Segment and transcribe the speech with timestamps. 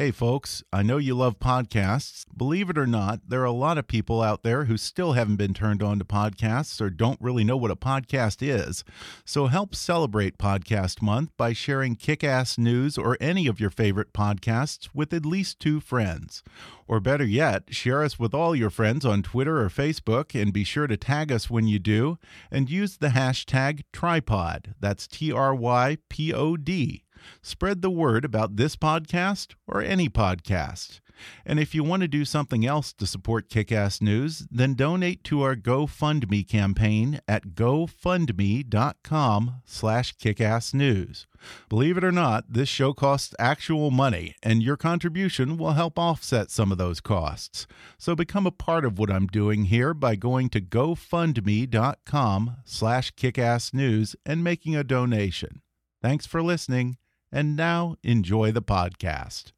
[0.00, 2.24] Hey, folks, I know you love podcasts.
[2.36, 5.38] Believe it or not, there are a lot of people out there who still haven't
[5.38, 8.84] been turned on to podcasts or don't really know what a podcast is.
[9.24, 14.12] So help celebrate Podcast Month by sharing kick ass news or any of your favorite
[14.12, 16.44] podcasts with at least two friends.
[16.86, 20.62] Or better yet, share us with all your friends on Twitter or Facebook and be
[20.62, 22.18] sure to tag us when you do
[22.52, 24.74] and use the hashtag trypod.
[24.78, 27.02] That's T R Y P O D.
[27.42, 31.00] Spread the word about this podcast or any podcast.
[31.44, 35.42] And if you want to do something else to support Kickass News, then donate to
[35.42, 41.26] our GoFundMe campaign at gofundme.com slash kickassnews.
[41.68, 46.50] Believe it or not, this show costs actual money, and your contribution will help offset
[46.50, 47.66] some of those costs.
[47.96, 54.14] So become a part of what I'm doing here by going to gofundme.com slash kickassnews
[54.26, 55.62] and making a donation.
[56.02, 56.96] Thanks for listening.
[57.30, 59.52] And now enjoy the podcast.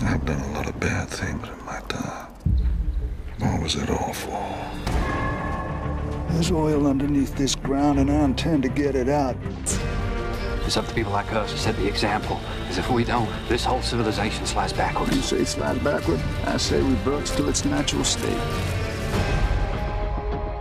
[0.00, 2.32] I've done a lot of bad things in my time.
[3.38, 4.42] What was it all for?
[6.32, 9.36] There's oil underneath this ground, and I intend to get it out.
[10.64, 12.40] It's up to people like us to set the example.
[12.60, 15.14] Because if we don't, this whole civilization slides backwards.
[15.14, 18.40] You say slide backward, I say reverts to its natural state.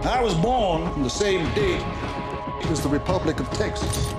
[0.06, 1.82] I was born on the same date
[2.72, 4.14] as the Republic of Texas.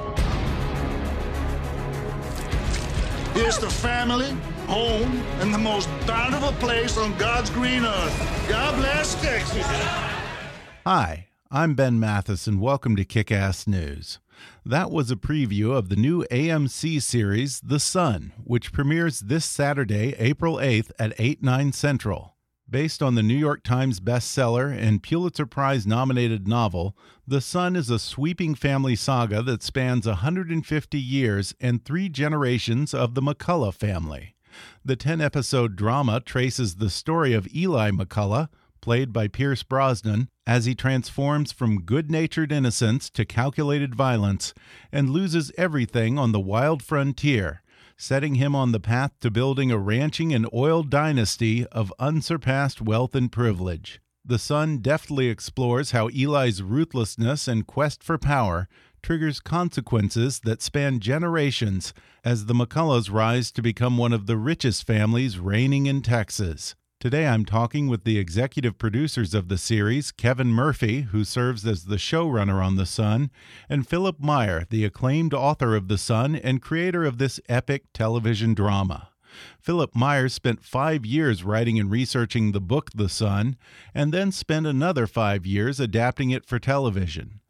[3.32, 4.30] Here's the family,
[4.66, 8.48] home, and the most bountiful place on God's green earth.
[8.48, 9.66] God bless Texas.
[10.86, 14.18] Hi, I'm Ben Mathis, and welcome to Kick Ass News.
[14.64, 20.14] That was a preview of the new AMC series, The Son, which premieres this Saturday,
[20.18, 22.33] April 8th at 8, 9 Central.
[22.68, 27.90] Based on the New York Times bestseller and Pulitzer Prize nominated novel, The Son is
[27.90, 34.34] a sweeping family saga that spans 150 years and three generations of the McCullough family.
[34.82, 38.48] The 10 episode drama traces the story of Eli McCullough,
[38.80, 44.54] played by Pierce Brosnan, as he transforms from good natured innocence to calculated violence
[44.90, 47.62] and loses everything on the wild frontier
[48.04, 53.14] setting him on the path to building a ranching and oil dynasty of unsurpassed wealth
[53.14, 53.98] and privilege.
[54.22, 58.68] The Son deftly explores how Eli's ruthlessness and quest for power
[59.02, 61.94] triggers consequences that span generations
[62.24, 66.74] as the McCulloughs rise to become one of the richest families reigning in Texas.
[67.04, 71.84] Today I'm talking with the executive producers of the series, Kevin Murphy, who serves as
[71.84, 73.30] the showrunner on The Son,
[73.68, 78.54] and Philipp Meyer, the acclaimed author of The Son and creator of this epic television
[78.54, 79.10] drama.
[79.60, 83.58] Philipp Meyer spent five years writing and researching the book The Son,
[83.94, 87.40] and then spent another five years adapting it for television.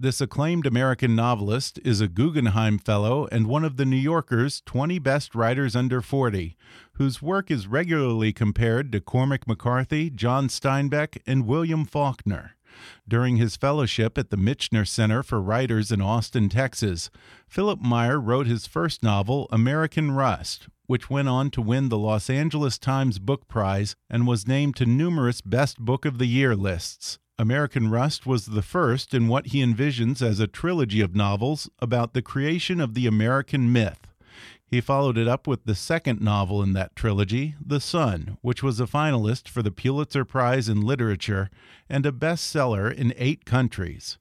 [0.00, 5.00] This acclaimed American novelist is a Guggenheim Fellow and one of the New Yorker's 20
[5.00, 6.56] best writers under 40,
[6.92, 12.52] whose work is regularly compared to Cormac McCarthy, John Steinbeck, and William Faulkner.
[13.08, 17.10] During his fellowship at the Michener Center for Writers in Austin, Texas,
[17.48, 22.30] Philipp Meyer wrote his first novel, American Rust, which went on to win the Los
[22.30, 27.18] Angeles Times Book Prize and was named to numerous Best Book of the Year lists.
[27.40, 32.12] American Rust was the first in what he envisions as a trilogy of novels about
[32.12, 34.08] the creation of the American myth.
[34.66, 38.80] He followed it up with the second novel in that trilogy, The Son, which was
[38.80, 41.48] a finalist for the Pulitzer Prize in Literature
[41.88, 44.18] and a bestseller in eight countries.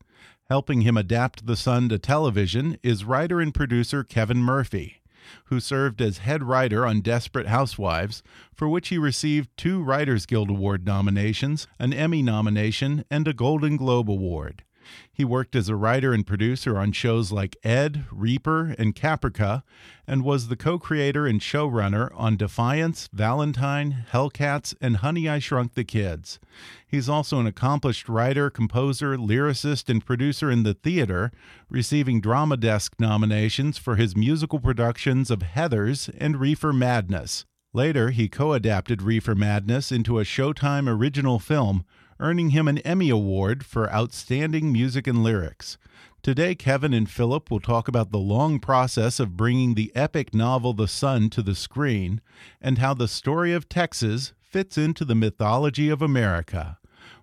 [0.47, 5.01] Helping him adapt The Son to television is writer and producer Kevin Murphy.
[5.45, 8.21] Who served as head writer on Desperate Housewives,
[8.53, 13.77] for which he received two Writers Guild Award nominations, an Emmy nomination, and a Golden
[13.77, 14.63] Globe Award.
[15.11, 19.63] He worked as a writer and producer on shows like Ed, Reaper, and Caprica,
[20.05, 25.73] and was the co creator and showrunner on Defiance, Valentine, Hellcats, and Honey, I Shrunk
[25.73, 26.39] the Kids.
[26.87, 31.31] He's also an accomplished writer, composer, lyricist, and producer in the theater,
[31.69, 37.45] receiving Drama Desk nominations for his musical productions of Heathers and Reefer Madness.
[37.73, 41.85] Later, he co adapted Reefer Madness into a Showtime original film
[42.19, 45.77] earning him an Emmy Award for Outstanding Music and Lyrics.
[46.23, 50.73] Today, Kevin and Philipp will talk about the long process of bringing the epic novel
[50.73, 52.21] The Son to the screen
[52.59, 56.79] and how the story of Texas fits into the mythology of America.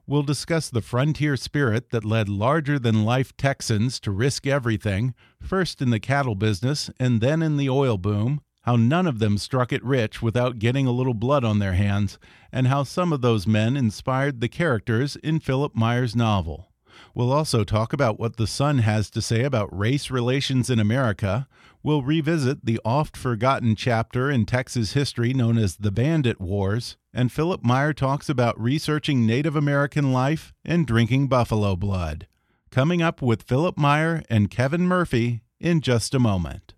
[0.06, 5.81] We'll discuss the frontier spirit that led larger than life Texans to risk everything, first
[5.81, 9.72] in the cattle business and then in the oil boom, how none of them struck
[9.72, 12.19] it rich without getting a little blood on their hands,
[12.50, 16.69] and how some of those men inspired the characters in Philipp Meyer's novel.
[17.14, 21.46] We'll also talk about what The Son has to say about race relations in America.
[21.82, 26.96] We'll revisit the oft forgotten chapter in Texas history known as the Bandit Wars.
[27.12, 32.26] And Philipp Meyer talks about researching Native American life and drinking buffalo blood.
[32.70, 36.75] Coming up with Philipp Meyer and Kevin Murphy in just a moment.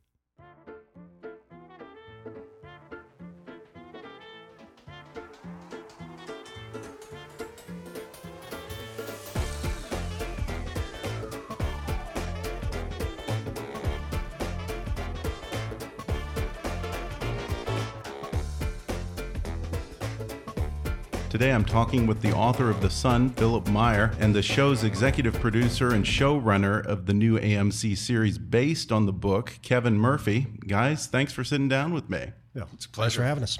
[21.36, 25.34] Today I'm talking with the author of The Son, Philipp Meyer, and the show's executive
[25.34, 30.46] producer and showrunner of the new AMC series based on the book, Kevin Murphy.
[30.66, 32.32] Guys, thanks for sitting down with me.
[32.54, 33.58] Yeah, it's a pleasure having us.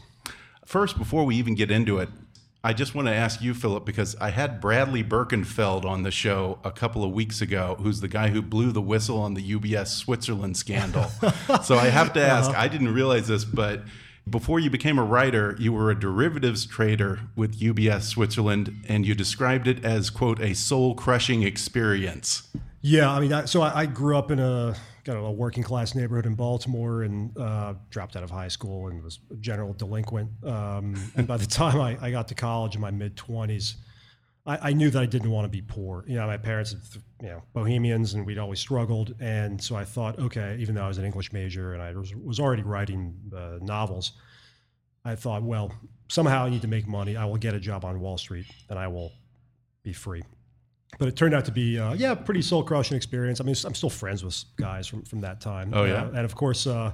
[0.64, 2.08] First, before we even get into it,
[2.64, 6.58] I just want to ask you, Philipp, because I had Bradley Birkenfeld on the show
[6.64, 9.88] a couple of weeks ago, who's the guy who blew the whistle on the UBS
[9.88, 11.05] Switzerland scandal.
[11.62, 12.49] so I have to uh-huh.
[12.49, 13.82] ask, I didn't realize this, but
[14.28, 19.14] before you became a writer, you were a derivatives trader with UBS Switzerland, and you
[19.14, 22.49] described it as, quote, a soul crushing experience.
[22.81, 25.62] Yeah, I mean, I, so I, I, grew up in a kind of a working
[25.62, 29.73] class neighborhood in Baltimore and uh, dropped out of high school and was a general
[29.73, 30.31] delinquent.
[30.44, 33.75] Um, and by the time I, I, got to college in my mid 20s,
[34.44, 36.05] I, knew that I didn't want to be poor.
[36.06, 36.76] You know, my parents,
[37.23, 39.15] you know, Bohemians, and we'd always struggled.
[39.21, 42.15] And so I thought, okay, even though I was an English major and I was,
[42.15, 44.13] was already writing uh, novels,
[45.05, 45.73] I thought, well,
[46.09, 47.17] somehow I need to make money.
[47.17, 49.13] I will get a job on Wall Street and I will
[49.83, 50.23] be free.
[50.99, 53.41] But it turned out to be, uh, yeah, pretty soul crushing experience.
[53.41, 55.73] I mean, I'm still friends with guys from, from that time.
[55.75, 56.05] Oh, yeah.
[56.05, 56.93] Uh, and of course, uh,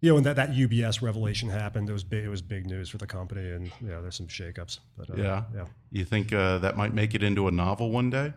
[0.00, 2.24] you know, when that, that UBS revelation happened, it was big.
[2.24, 4.80] It was big news for the company, and you know, there's some shakeups.
[4.98, 5.64] But uh, yeah, yeah.
[5.92, 8.32] You think uh, that might make it into a novel one day?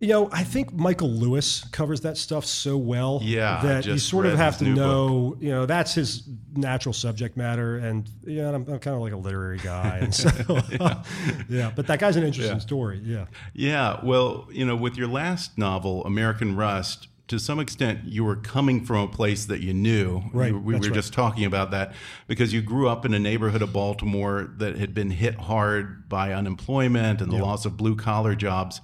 [0.00, 4.24] You know, I think Michael Lewis covers that stuff so well yeah, that you sort
[4.24, 5.38] of have to know, book.
[5.42, 7.76] you know, that's his natural subject matter.
[7.76, 9.98] And yeah, I'm, I'm kind of like a literary guy.
[9.98, 10.30] And so,
[10.70, 11.02] yeah.
[11.50, 11.72] yeah.
[11.76, 12.60] but that guy's an interesting yeah.
[12.60, 13.02] story.
[13.04, 13.26] Yeah.
[13.52, 14.00] Yeah.
[14.02, 18.84] Well, you know, with your last novel, American Rust, to some extent you were coming
[18.84, 20.22] from a place that you knew.
[20.32, 20.50] Right.
[20.50, 20.92] You, we were right.
[20.94, 21.92] just talking about that
[22.26, 26.32] because you grew up in a neighborhood of Baltimore that had been hit hard by
[26.32, 27.44] unemployment and the yep.
[27.44, 28.80] loss of blue collar jobs.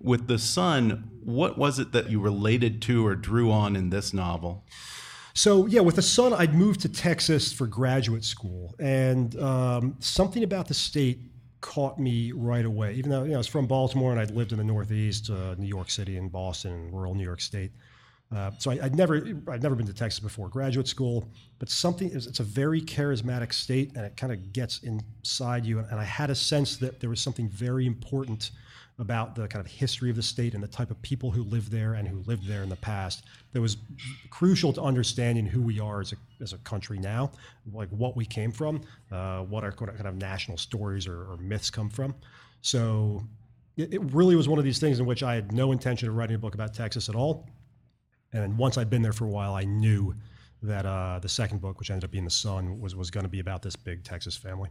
[0.00, 4.14] With the son, what was it that you related to or drew on in this
[4.14, 4.64] novel?
[5.34, 10.42] So yeah, with the son, I'd moved to Texas for graduate school, and um, something
[10.42, 11.20] about the state
[11.60, 12.94] caught me right away.
[12.94, 15.54] Even though you know, I was from Baltimore and I'd lived in the Northeast, uh,
[15.56, 17.72] New York City, and Boston, and rural New York State.
[18.34, 19.16] Uh, so I, would never,
[19.48, 21.28] I'd never been to Texas before graduate school,
[21.58, 25.80] but something it's a very charismatic state, and it kind of gets inside you.
[25.80, 28.52] And, and I had a sense that there was something very important
[29.00, 31.70] about the kind of history of the state and the type of people who live
[31.70, 33.78] there and who lived there in the past that was
[34.30, 37.32] crucial to understanding who we are as a, as a country now,
[37.72, 38.80] like what we came from,
[39.10, 42.14] uh, what our kind of national stories or, or myths come from.
[42.60, 43.24] So
[43.76, 46.14] it, it really was one of these things in which I had no intention of
[46.14, 47.48] writing a book about Texas at all
[48.32, 50.14] and once I'd been there for a while, I knew
[50.62, 53.30] that uh, the second book, which ended up being The Son, was, was going to
[53.30, 54.70] be about this big Texas family.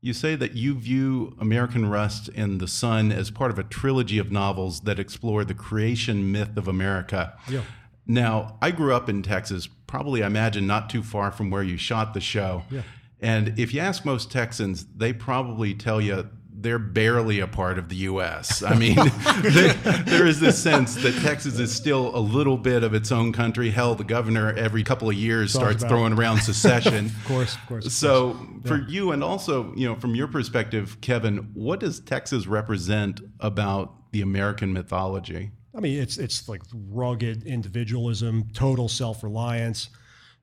[0.00, 4.18] You say that you view American Rust and The Son as part of a trilogy
[4.18, 7.36] of novels that explore the creation myth of America.
[7.48, 7.62] Yeah.
[8.06, 11.76] Now, I grew up in Texas, probably, I imagine, not too far from where you
[11.76, 12.62] shot the show.
[12.70, 12.82] Yeah.
[13.20, 17.88] And if you ask most Texans, they probably tell you they're barely a part of
[17.88, 18.62] the U.S.
[18.62, 18.96] I mean,
[19.42, 23.32] there, there is this sense that Texas is still a little bit of its own
[23.32, 23.70] country.
[23.70, 27.06] Hell, the governor every couple of years Talks starts throwing around secession.
[27.16, 27.86] Of course, of course.
[27.86, 28.68] of So, course.
[28.68, 34.10] for you, and also, you know, from your perspective, Kevin, what does Texas represent about
[34.12, 35.50] the American mythology?
[35.76, 39.90] I mean, it's it's like rugged individualism, total self reliance,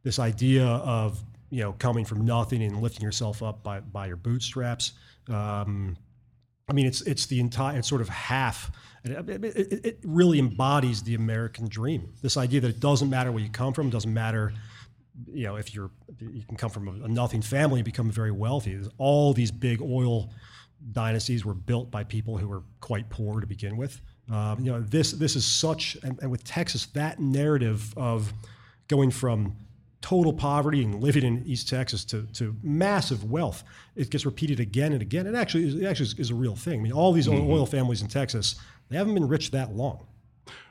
[0.03, 4.17] this idea of you know coming from nothing and lifting yourself up by by your
[4.17, 4.91] bootstraps.
[5.29, 5.97] Um,
[6.69, 8.71] I mean, it's it's the entire it's sort of half.
[9.03, 12.13] It, it, it- really embodies the American dream.
[12.21, 14.53] This idea that it doesn't matter where you come from, doesn't matter,
[15.31, 18.79] you know, if you're you can come from a, nothing family and become very wealthy.
[18.97, 20.31] All these big oil
[20.91, 23.99] dynasties were built by people who were quite poor to begin with.
[24.31, 28.31] Um, you know, this this is such, and, and with Texas, that narrative of
[28.87, 29.55] going from
[30.03, 33.63] total poverty and living in East Texas to, to massive wealth,
[33.95, 35.25] it gets repeated again and again.
[35.25, 36.81] It actually is, it actually is, is a real thing.
[36.81, 37.71] I mean, all these oil mm-hmm.
[37.71, 38.55] families in Texas,
[38.89, 40.05] they haven't been rich that long.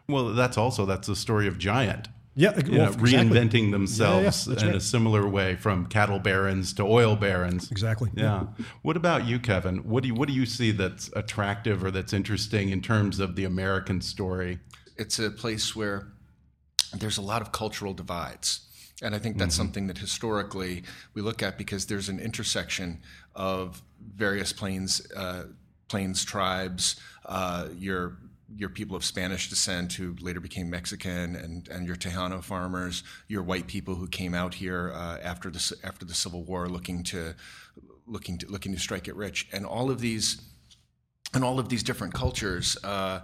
[0.09, 2.09] Well, that's also that's the story of Giant.
[2.35, 3.11] Yeah, You know, well, exactly.
[3.11, 4.77] reinventing themselves that's in right.
[4.77, 7.71] a similar way from cattle barons to oil barons.
[7.71, 8.11] Exactly.
[8.15, 8.47] Yeah.
[8.81, 9.79] What about you, Kevin?
[9.79, 13.37] What do you what do you see that's attractive or that's interesting in terms of
[13.37, 14.61] the American story?
[14.97, 16.09] it's a place where
[16.95, 18.61] there's a lot of cultural divides.
[19.02, 23.02] And I think that's something that historically we look at because there's an intersection
[23.35, 23.82] of
[24.14, 25.44] various plains, uh,
[25.88, 28.18] plains tribes, uh, your
[28.54, 33.42] your people of Spanish descent who later became Mexican, and, and your Tejano farmers, your
[33.42, 37.35] white people who came out here uh, after the after the Civil War, looking to
[38.06, 40.40] looking to looking to strike it rich, and all of these
[41.35, 42.76] and all of these different cultures.
[42.85, 43.21] Uh,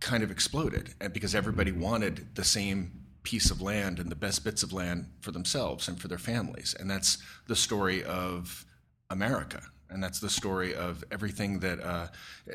[0.00, 4.44] kind of exploded and because everybody wanted the same piece of land and the best
[4.44, 6.74] bits of land for themselves and for their families.
[6.78, 8.64] And that's the story of
[9.10, 9.62] america.
[9.90, 12.08] And that's the story of everything that uh,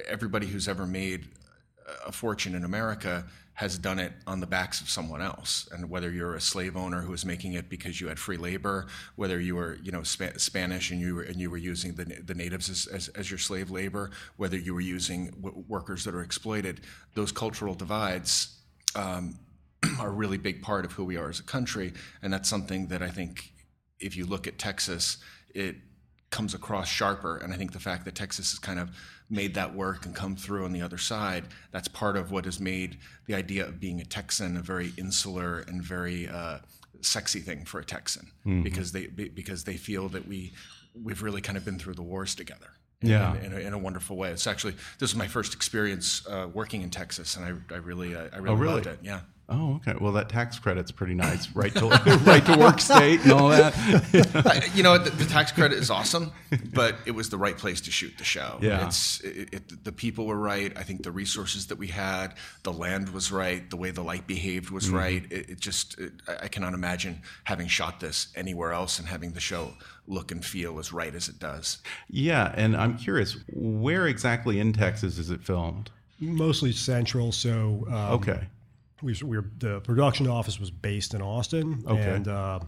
[0.08, 1.28] everybody who's ever made
[2.06, 5.68] a fortune in america has done it on the backs of someone else.
[5.72, 8.88] And whether you're a slave owner who was making it because you had free labor
[9.16, 12.06] whether you were you know Spa- spanish and you were and you were using the,
[12.06, 16.14] the natives as, as, as your slave labor whether you were using w- workers that
[16.14, 16.82] are exploited
[17.14, 18.58] those cultural divides
[18.96, 19.40] um,
[20.00, 22.88] are a really big part of who we are as a country and that's something
[22.88, 23.52] that i think
[24.00, 25.18] if you look at texas
[25.54, 25.76] it
[26.30, 27.38] comes across sharper.
[27.38, 28.90] And I think the fact that Texas has kind of
[29.30, 32.60] made that work and come through on the other side, that's part of what has
[32.60, 36.58] made the idea of being a Texan a very insular and very uh,
[37.00, 38.28] sexy thing for a Texan
[38.62, 40.52] because they because they feel that we
[41.02, 42.72] we've really kind of been through the wars together.
[43.02, 43.34] in- Yeah.
[43.38, 44.32] in, in, a, in a wonderful way.
[44.32, 48.14] It's actually this is my first experience uh, working in Texas, and I, I really,
[48.16, 48.74] uh, I really, really?
[48.74, 49.00] loved it.
[49.02, 49.22] Yeah.
[49.50, 49.94] Oh, okay.
[50.00, 51.50] Well, that tax credit's pretty nice.
[51.56, 51.88] Right to
[52.26, 53.74] right to work state and all that.
[54.76, 56.32] You know, the, the tax credit is awesome,
[56.74, 58.58] but it was the right place to shoot the show.
[58.62, 58.86] Yeah.
[58.86, 60.76] it's it, it, the people were right.
[60.78, 64.28] I think the resources that we had, the land was right, the way the light
[64.28, 65.24] behaved was right.
[65.32, 69.32] It, it just, it, I I cannot imagine having shot this anywhere else and having
[69.34, 69.74] the show
[70.08, 71.80] look and feel as right as it does.
[72.10, 75.92] Yeah, and I'm curious, where exactly in Texas is it filmed?
[76.20, 77.32] Mostly central.
[77.32, 78.48] So um, Okay.
[79.02, 82.02] We, we were, the production office was based in Austin, Okay.
[82.16, 82.60] and uh,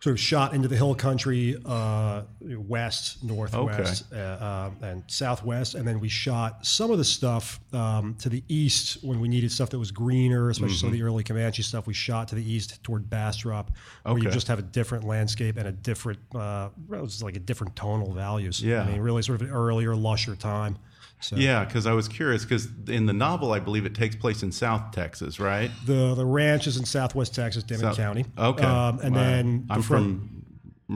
[0.00, 5.86] sort of shot into the hill country, uh, west, northwest, uh, uh, and southwest, and
[5.86, 9.70] then we shot some of the stuff um, to the east when we needed stuff
[9.70, 11.86] that was greener, especially some of the early Comanche stuff.
[11.86, 13.70] We shot to the east toward Bastrop,
[14.02, 17.40] where you just have a different landscape and a different, uh, it was like a
[17.40, 18.60] different tonal values.
[18.60, 18.82] Yeah.
[18.82, 20.78] I mean, really sort of an earlier, lusher time.
[21.22, 24.42] So Yeah, because I was curious because in the novel, I believe it takes place
[24.42, 25.70] in South Texas, right?
[25.86, 28.24] the the ranch is in southwest Texas, Dimmit South- County.
[28.36, 28.64] Okay.
[28.64, 29.20] um, and Wow.
[29.22, 30.41] then I'm from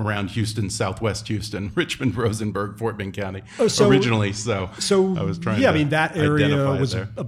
[0.01, 4.33] around Houston, Southwest Houston, Richmond, Rosenberg, Fort Bend County Oh, so- originally.
[4.33, 5.61] So, So I was trying.
[5.61, 7.09] Yeah, to I mean that area was there.
[7.17, 7.27] a,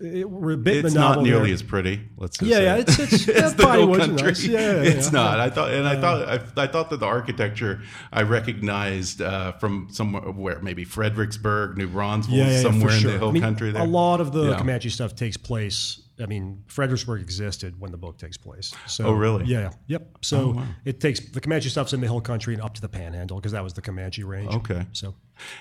[0.00, 1.54] it, we're a bit It's not nearly there.
[1.54, 2.00] as pretty.
[2.16, 2.64] Let's just Yeah, say.
[2.64, 4.26] yeah, it's- it's- it's that the probably country.
[4.26, 4.44] nice.
[4.44, 5.12] Yeah, yeah, it's yeah.
[5.20, 5.40] not.
[5.40, 7.80] I thought, and I thought, I, I thought that the architecture
[8.12, 13.00] I recognized uh, from somewhere where maybe Fredericksburg, New Braunfels, yeah, yeah, yeah, somewhere in
[13.00, 13.12] sure.
[13.12, 13.70] the hill I mean, country.
[13.72, 14.58] There, A lot of the Yeah.
[14.58, 16.00] Comanche stuff takes place.
[16.18, 18.72] I mean, Fredericksburg existed when the book takes place.
[18.86, 19.42] So, Oh, really?
[19.44, 19.70] Oh, Yeah, yeah.
[19.86, 20.18] yep.
[20.22, 23.36] So it takes the Comanche stuff's in the hill country and up to the Panhandle
[23.38, 24.54] because that was the Comanche range.
[24.54, 24.86] Okay.
[24.92, 25.14] So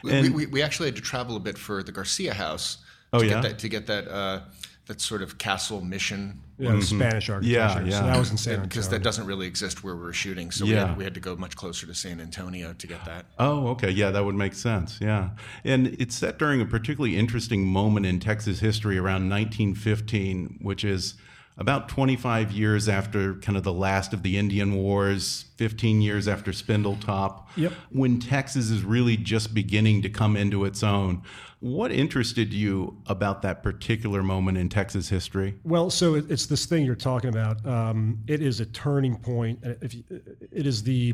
[0.03, 2.77] we, we, we actually had to travel a bit for the Garcia house.
[3.11, 3.33] Oh, to yeah?
[3.33, 4.41] get that, to get that uh,
[4.87, 7.79] that sort of castle mission yeah, the Spanish architecture.
[7.79, 7.87] Mm-hmm.
[7.89, 8.13] Yeah, So yeah.
[8.13, 10.51] that was in San because that doesn't really exist where we were shooting.
[10.51, 13.25] So we, had, we had to go much closer to San Antonio to get that.
[13.37, 13.89] Oh, okay.
[13.89, 14.99] Yeah, that would make sense.
[15.01, 15.31] Yeah.
[15.63, 21.15] And it's set during a particularly interesting moment in Texas history around 1915, which is
[21.57, 26.51] about 25 years after kind of the last of the Indian Wars, 15 years after
[26.51, 27.71] Spindletop, Yep.
[27.91, 31.21] when Texas is really just beginning to come into its own.
[31.61, 35.55] What interested you about that particular moment in Texas history?
[35.63, 37.65] Well, so it, it's this thing you're talking about.
[37.65, 39.59] Um, it is a turning point.
[39.63, 40.03] If you,
[40.51, 41.13] it is the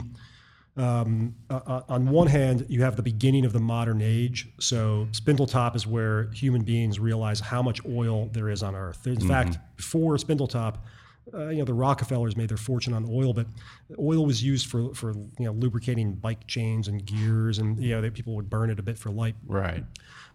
[0.77, 4.47] um, uh, uh, on one hand, you have the beginning of the modern age.
[4.59, 9.05] So Spindletop is where human beings realize how much oil there is on Earth.
[9.05, 10.77] In fact, before Spindletop,
[11.33, 13.47] uh, you know, the Rockefellers made their fortune on oil, but
[13.99, 18.01] oil was used for for you know lubricating bike chains and gears, and you know
[18.01, 19.35] that people would burn it a bit for light.
[19.45, 19.83] Right.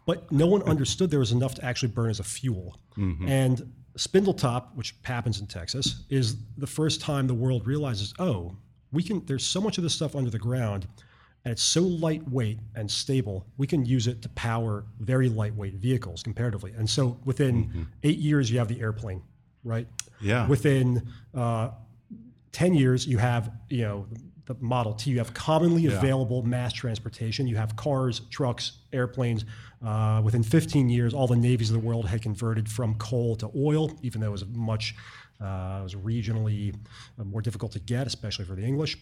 [0.06, 2.78] But no one understood there was enough to actually burn as a fuel.
[3.28, 8.54] And Spindletop, which happens in Texas, is the first time the world realizes, oh,
[8.92, 9.24] we can.
[9.26, 10.86] There's so much of this stuff under the ground,
[11.44, 13.46] and it's so lightweight and stable.
[13.56, 16.72] We can use it to power very lightweight vehicles comparatively.
[16.76, 19.22] And so within eight years, you have the airplane,
[19.62, 19.86] right?
[20.20, 20.48] Yeah.
[20.48, 21.70] Within uh,
[22.52, 24.06] 10 years, you have, you know,
[24.46, 25.10] the Model T.
[25.10, 27.46] You have commonly available mass transportation.
[27.46, 29.44] You have cars, trucks, airplanes.
[29.84, 33.50] Uh, within 15 years, all the navies of the world had converted from coal to
[33.56, 34.94] oil, even though it was much,
[35.40, 36.74] uh, it was regionally
[37.18, 38.96] uh, more difficult to get, especially for the English.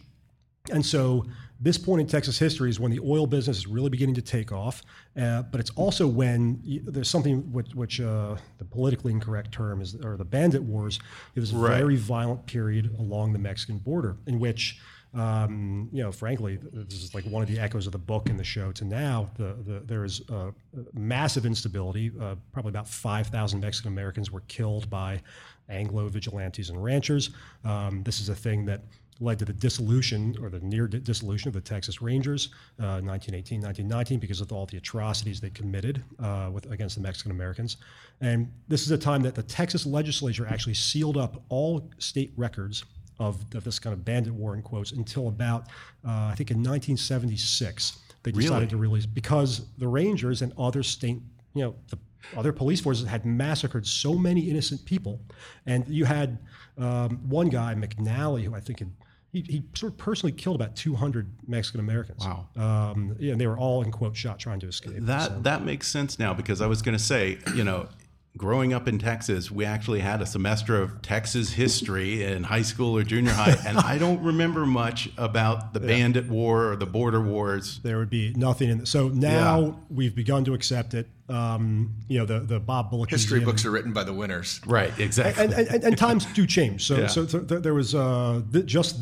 [0.71, 1.23] And so,
[1.59, 4.51] this point in Texas history is when the oil business is really beginning to take
[4.51, 4.81] off.
[5.15, 9.79] Uh, but it's also when y there's something which, which uh, the politically incorrect term
[9.79, 10.99] is, or the bandit wars.
[11.35, 11.77] It was a Right.
[11.77, 14.79] very violent period along the Mexican border in which,
[15.15, 18.37] um, you know, frankly, this is like one of the echoes of the book and
[18.37, 19.29] the show to now.
[19.37, 20.51] The, the, there is uh,
[20.93, 22.11] massive instability.
[22.19, 25.21] Uh, probably about 5,000 Mexican Americans were killed by
[25.69, 27.29] Anglo vigilantes and ranchers.
[27.63, 28.81] Um, this is a thing that
[29.21, 34.19] led to the dissolution or the near dissolution of the Texas Rangers, uh, 1918, 1919,
[34.19, 37.77] because of all the atrocities they committed uh, with against the Mexican Americans.
[38.19, 42.83] And this is a time that the Texas legislature actually sealed up all state records
[43.19, 45.63] of, of this kind of bandit war in quotes until about
[46.05, 48.67] uh, I think in 1976 they decided Really?
[48.67, 51.19] to release because the Rangers and other state
[51.53, 51.97] you know the
[52.35, 55.21] other police forces had massacred so many innocent people,
[55.67, 56.39] and you had
[56.75, 58.91] um, one guy McNally who I think had.
[59.31, 62.23] He, he sort of personally killed about 200 Mexican Americans.
[62.25, 62.47] Wow.
[62.55, 64.93] Um, yeah, and they were all in quote shot trying to escape.
[65.01, 67.89] That So- that makes sense now because I was going to say, you know,
[68.37, 72.97] growing up in Texas, we actually had a semester of Texas history in high school
[72.97, 77.21] or junior high, and I don't remember much about the Bandit War or the Border
[77.21, 77.79] Wars.
[77.83, 78.85] there would be nothing in.
[78.85, 79.71] So now Yeah.
[79.89, 81.07] we've begun to accept it.
[81.29, 84.59] Um, you know, the the Bob Bullock History Museum- books are written by the winners.
[84.67, 85.43] Right, exactly.
[85.43, 86.85] and, and, and, and times do change.
[86.85, 87.07] So, Yeah.
[87.07, 88.95] so th- th- there was uh, th- just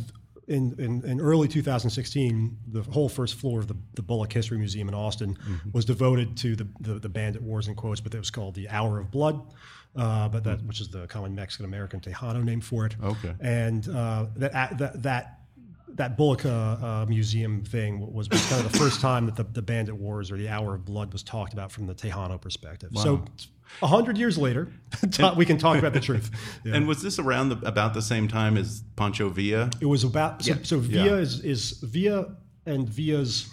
[0.47, 4.87] in, in, in early 2016, the whole first floor of the, the Bullock History Museum
[4.89, 5.71] in Austin Mm-hmm.
[5.71, 8.67] was devoted to the, the, the bandit wars in quotes, but it was called the
[8.69, 9.41] Hour of Blood,
[9.95, 12.93] uh, but that which is the common Mexican American Tejano name for it.
[12.93, 13.05] Mm-hmm.
[13.27, 13.33] Okay.
[13.41, 15.39] and uh, that that that.
[15.95, 19.43] That Bullock uh, uh, museum thing was, was kind of the first time that the,
[19.43, 22.89] the Bandit Wars or the Hour of Blood was talked about from the Tejano perspective.
[22.95, 23.23] So,
[23.81, 24.67] a hundred years later,
[25.37, 26.29] we can talk about the truth.
[26.65, 26.75] Yeah.
[26.75, 29.69] And was this around the, about the same time as Pancho Villa?
[29.81, 31.21] It was about so, so Villa Yeah.
[31.21, 33.49] is, is Villa and Villa's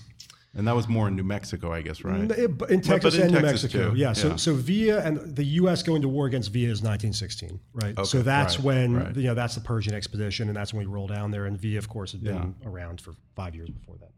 [0.54, 2.20] And that was more in New Mexico, I guess, right?
[2.30, 3.90] in But- Texas in and New Mexico.
[3.90, 3.96] too.
[3.96, 4.12] Yeah.
[4.12, 4.36] So Yeah.
[4.36, 5.82] so Villa and the U.S.
[5.82, 7.96] going to war against Villa is 1916, right?
[7.98, 8.04] Okay.
[8.04, 9.16] so that's right, when right.
[9.16, 11.46] you know that's the Pershing expedition, and that's when we roll down there.
[11.46, 14.10] And Villa, of course, had been around for five years before that.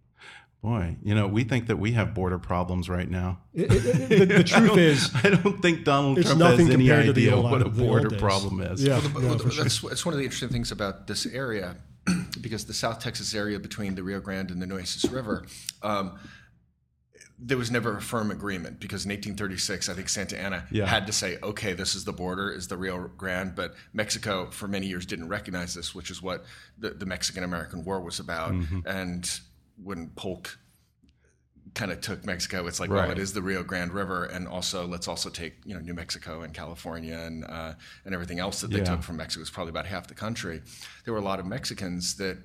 [0.62, 3.40] Boy, you know, we think that we have border problems right now.
[3.52, 6.86] It- it- it- the, the truth is, I don't think Donald Trump nothing has any
[6.86, 8.82] compared to the idea old, what a border problem is.
[8.82, 9.64] Yeah, Well, no, the- for sure.
[9.64, 11.74] that's, that's one of the interesting things about this area,
[12.40, 15.46] because the South Texas area between the Rio Grande and the Nueces River,
[15.82, 16.16] um,
[17.44, 20.86] there was never a firm agreement because in 1836, I think Santa Anna Yeah.
[20.86, 24.68] had to say, okay, this is the border, is the Rio Grande, but Mexico for
[24.68, 26.44] many years didn't recognize this, which is what
[26.78, 28.52] the, the Mexican American War was about.
[28.52, 28.86] Mm-hmm.
[28.86, 29.40] And
[29.82, 30.58] when Polk
[31.74, 32.66] kind of took Mexico.
[32.66, 33.02] It's like, Right.
[33.08, 35.94] well, it is the Rio Grande River, and also let's also take you know New
[35.94, 38.84] Mexico and California and uh, and everything else that they Yeah.
[38.84, 39.40] took from Mexico.
[39.42, 40.62] It's probably about half the country.
[41.04, 42.38] There were a lot of Mexicans that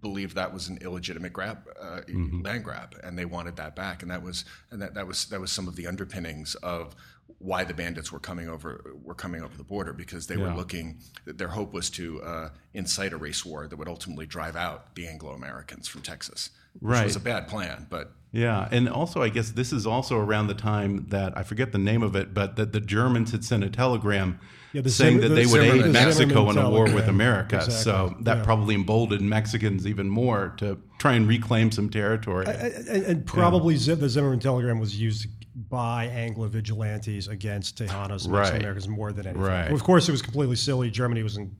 [0.00, 2.42] believed that was an illegitimate grab, uh, Mm-hmm.
[2.42, 4.02] land grab, and they wanted that back.
[4.02, 6.94] And that was and that, that was that was some of the underpinnings of
[7.38, 10.98] why the bandits were coming over were coming over the border because they were looking.
[11.26, 15.06] Their hope was to uh, incite a race war that would ultimately drive out the
[15.06, 17.04] Anglo Americans from Texas, which Right.
[17.04, 18.12] was a bad plan, but.
[18.30, 21.78] Yeah, and also I guess this is also around the time that I forget the
[21.78, 24.38] name of it, but that the Germans had sent a telegram
[24.74, 26.82] Yeah, the saying Zimmer- that the they would Zimmerman- aid the Mexico in a war
[26.84, 27.08] with telegram.
[27.14, 27.70] America.
[27.70, 28.44] So that yeah.
[28.44, 32.44] probably emboldened Mexicans even more to try and reclaim some territory.
[32.46, 35.26] and, and probably Zim, the Zimmerman telegram was used
[35.68, 38.40] by Anglo vigilantes against Tejanos and Right.
[38.40, 39.42] Mexican Americans more than anything.
[39.42, 39.70] Right.
[39.72, 40.90] Of course, it was completely silly.
[40.90, 41.54] Germany was in,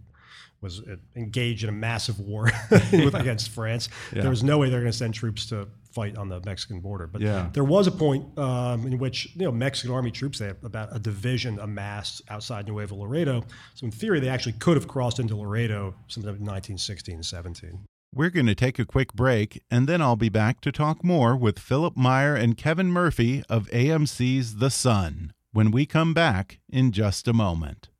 [0.60, 2.50] was uh, engaged in a massive war
[2.92, 3.88] with, against France.
[4.14, 4.22] Yeah.
[4.22, 7.06] There was no way they're going to send troops to fight on the Mexican border.
[7.08, 7.48] But Yeah.
[7.52, 10.94] there was a point um, in which you know Mexican army troops they had about
[10.94, 13.42] a division amassed outside Nuevo Laredo.
[13.74, 17.80] So in theory, they actually could have crossed into Laredo sometime in 1916, 17.
[18.14, 21.36] We're going to take a quick break, and then I'll be back to talk more
[21.36, 26.90] with Philipp Meyer and Kevin Murphy of AMC's The Son when we come back in
[26.90, 27.90] just a moment.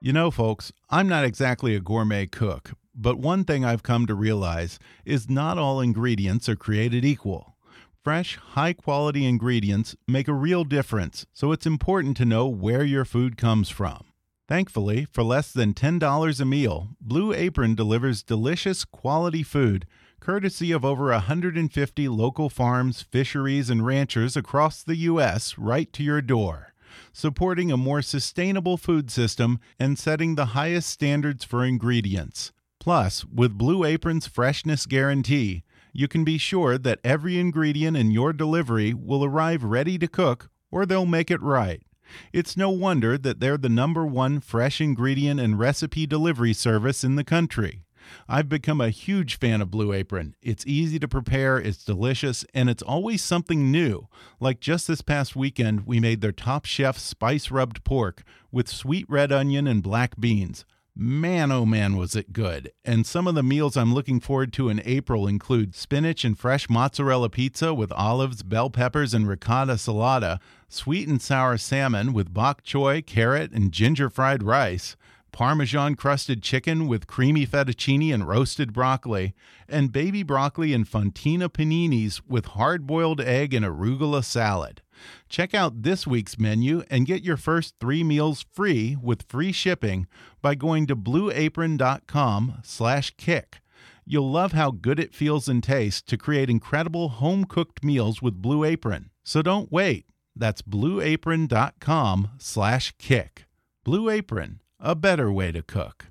[0.00, 4.14] You know, folks, I'm not exactly a gourmet cook, but one thing I've come to
[4.16, 7.54] realize is not all ingredients are created equal.
[8.02, 13.04] Fresh, high quality ingredients make a real difference, so it's important to know where your
[13.04, 14.09] food comes from.
[14.50, 19.86] Thankfully, for less than $10 a meal, Blue Apron delivers delicious, quality food
[20.18, 25.56] courtesy of over 150 local farms, fisheries, and ranchers across the U.S.
[25.56, 26.74] right to your door,
[27.12, 32.50] supporting a more sustainable food system and setting the highest standards for ingredients.
[32.80, 38.32] Plus, with Blue Apron's freshness guarantee, you can be sure that every ingredient in your
[38.32, 41.84] delivery will arrive ready to cook or they'll make it right.
[42.32, 47.16] It's no wonder that they're the number one fresh ingredient and recipe delivery service in
[47.16, 47.82] the country.
[48.28, 50.34] I've become a huge fan of Blue Apron.
[50.42, 54.08] It's easy to prepare, it's delicious, and it's always something new.
[54.40, 59.06] Like just this past weekend, we made their Top Chef spice rubbed pork with sweet
[59.08, 60.64] red onion and black beans.
[60.96, 62.72] Man, oh man, was it good.
[62.84, 66.68] And some of the meals I'm looking forward to in April include spinach and fresh
[66.68, 72.62] mozzarella pizza with olives, bell peppers, and ricotta salata, sweet and sour salmon with bok
[72.62, 74.96] choy, carrot, and ginger fried rice,
[75.32, 79.34] Parmesan crusted chicken with creamy fettuccine and roasted broccoli,
[79.68, 84.82] and baby broccoli and fontina paninis with hard boiled egg and arugula salad.
[85.28, 90.06] Check out this week's menu and get your first three meals free with free shipping
[90.42, 93.60] by going to blueapron.com slash kick.
[94.04, 98.64] You'll love how good it feels and tastes to create incredible home-cooked meals with Blue
[98.64, 99.10] Apron.
[99.22, 100.06] So don't wait.
[100.34, 103.44] That's blueapron.com slash kick.
[103.84, 106.06] Blue Apron, a better way to cook.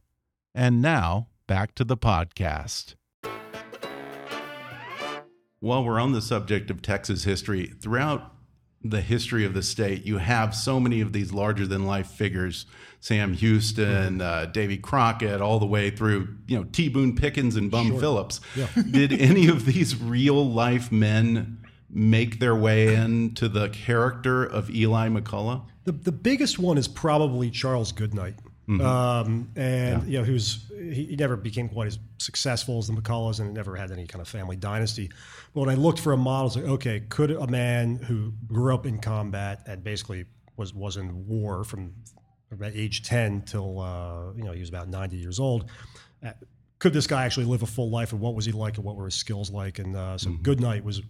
[0.56, 2.96] And now, back to the podcast.
[5.60, 8.34] While we're on the subject of Texas history, throughout
[8.84, 12.66] the history of the state, you have so many of these larger than life figures
[13.02, 16.90] Sam Houston, uh, Davy Crockett, all the way through, you know, T.
[16.90, 18.42] Boone Pickens and Bum Phillips.
[18.92, 25.08] Did any of these real life men make their way into the character of Eli
[25.08, 25.64] McCullough?
[25.86, 28.36] The, the biggest one is probably Charles Goodnight.
[28.70, 33.40] Um, and you know, who's he, he never became quite as successful as the McCulloughs
[33.40, 35.10] and never had any kind of family dynasty.
[35.54, 38.74] But when I looked for a model, it's like, okay, could a man who grew
[38.74, 40.26] up in combat and basically
[40.58, 41.94] was was in war from
[42.52, 45.70] about age ten till uh, you know he was about ninety years old,
[46.26, 46.32] uh,
[46.80, 48.12] could this guy actually live a full life?
[48.12, 48.78] And what was he like?
[48.78, 49.80] And what were his skills like?
[49.80, 51.02] And uh, so Goodnight was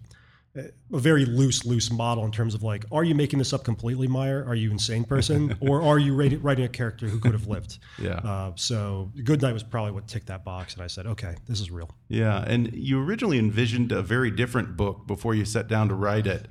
[0.55, 4.07] a very loose, loose model in terms of like, are you making this up completely,
[4.07, 4.43] Meyer?
[4.47, 7.77] Are you insane person, or are you writing, writing a character who could have lived?
[7.99, 8.15] Yeah.
[8.15, 11.69] Uh, so Goodnight was probably what ticked that box, and I said, okay, this is
[11.69, 11.89] real.
[12.07, 16.25] Yeah, and you originally envisioned a very different book before you sat down to write
[16.25, 16.47] it.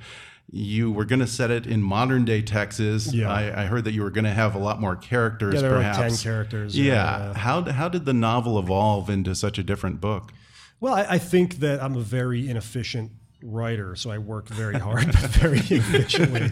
[0.50, 3.12] You were going to set it in modern day Texas.
[3.12, 3.30] Yeah.
[3.30, 5.54] I, I heard that you were going to have a lot more characters.
[5.54, 5.98] Yeah, there were perhaps.
[5.98, 6.78] ten characters.
[6.78, 7.04] Yeah.
[7.04, 10.32] Uh, how how did the novel evolve into such a different book?
[10.80, 15.06] well, I, I think that I'm a very inefficient writer, so I work very hard,
[15.06, 16.50] but very inefficiently.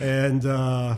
[0.00, 0.96] and uh,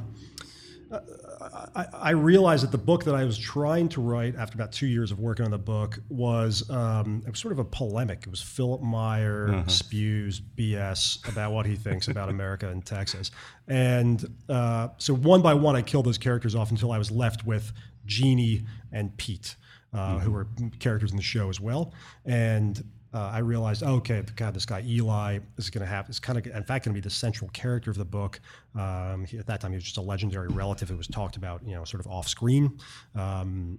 [1.74, 4.86] I, I realized that the book that I was trying to write after about two
[4.86, 8.22] years of working on the book was, um, it was sort of a polemic.
[8.22, 13.30] It was Philipp Meyer spews BS about what he thinks about America and Texas.
[13.68, 17.44] And uh, so one by one, I killed those characters off until I was left
[17.44, 17.72] with
[18.06, 18.62] Jeannie
[18.92, 19.56] and Pete,
[19.92, 20.46] uh, who were
[20.78, 21.92] characters in the show as well.
[22.24, 22.82] And
[23.16, 26.38] uh, I realized, oh, okay, God, this guy Eli is going to have is kind
[26.38, 28.40] of, in fact, going to be the central character of the book.
[28.74, 31.66] Um, he, at that time, he was just a legendary relative who was talked about,
[31.66, 32.78] you know, sort of off screen.
[33.14, 33.78] Um,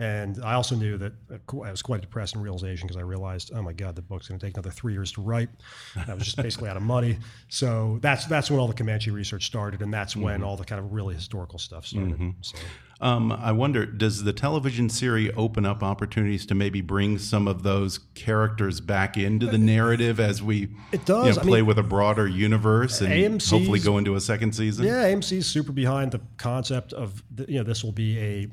[0.00, 3.52] and I also knew that uh, I was quite a depressing realization because I realized,
[3.54, 5.48] oh my God, the book's going to take another three years to write.
[5.94, 7.16] And I was just basically out of money.
[7.48, 10.78] So that's that's when all the Comanche research started, and that's when all the kind
[10.84, 12.34] of really historical stuff started.
[12.42, 12.58] So.
[13.04, 17.62] Um, I wonder, does the television series open up opportunities to maybe bring some of
[17.62, 21.26] those characters back into the narrative as we It does.
[21.26, 24.22] you know, I play mean, with a broader universe and AMC's hopefully go into a
[24.22, 24.86] second season?
[24.86, 28.48] Yeah, AMC's super behind the concept of the, you know this will be a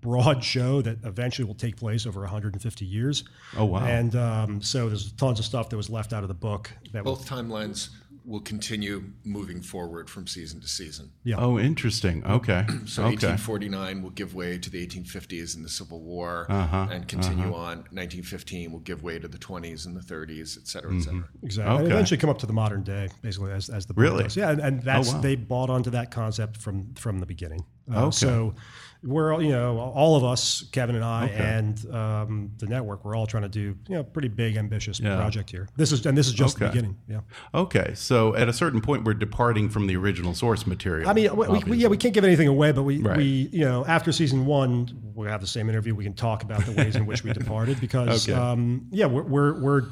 [0.00, 3.24] broad show that eventually will take place over 150 years.
[3.56, 3.84] Oh, wow.
[3.84, 6.70] And um, so there's tons of stuff that was left out of the book.
[6.92, 7.88] That will- Both timelines
[8.28, 11.10] will continue moving forward from season to season.
[11.24, 11.36] yeah.
[11.38, 12.22] Oh, interesting.
[12.26, 12.66] Okay.
[12.86, 13.12] So okay.
[13.32, 17.78] 1849 will give way to the 1850s and the Civil War, Uh-huh, and continue on.
[17.90, 21.24] 1915 will give way to the 20s and the 30s, et cetera, et cetera.
[21.42, 21.76] Exactly.
[21.84, 24.24] And eventually come up to the modern day, basically, as, as the book Really?
[24.24, 24.36] does.
[24.36, 25.20] Yeah, and, and that's wow.
[25.20, 27.64] they bought onto that concept from from the beginning.
[27.90, 28.10] Uh, Okay.
[28.16, 28.54] So
[29.02, 33.14] we're all- you know all of us, Kevin and I, and um, the network, we're
[33.16, 35.16] all trying to do you know pretty big, ambitious Yeah.
[35.16, 35.68] project here.
[35.76, 36.96] This is and this is just the beginning.
[37.08, 37.20] Yeah.
[37.54, 37.92] Okay.
[37.94, 41.08] So at a certain point, we're departing from the original source material.
[41.08, 43.16] I mean, we, we, yeah, we can't give anything away, but we, Right.
[43.16, 45.94] we, you know, after season one, we'll have the same interview.
[45.94, 48.38] We can talk about the ways in which we departed because, Okay.
[48.38, 49.82] um, yeah, we're, we're, we're,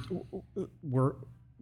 [0.83, 1.13] we're,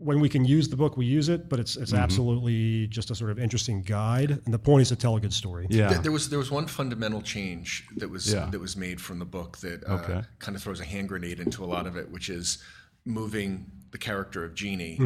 [0.04, 1.82] when we can use the book, we use it, but it's, Mm-hmm.
[1.84, 4.30] it's absolutely just a sort of interesting guide.
[4.44, 5.66] And the point is to tell a good story.
[5.70, 5.88] Yeah.
[5.88, 8.46] There, there was there was one fundamental change that was Yeah.
[8.50, 10.20] that was made from the book that uh, Okay.
[10.38, 12.58] kind of throws a hand grenade into a lot of it, which is
[13.06, 14.98] moving the character of Jeannie